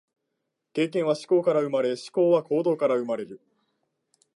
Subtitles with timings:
[0.73, 3.39] 経験は思考から生まれ、思考は行動から生まれる。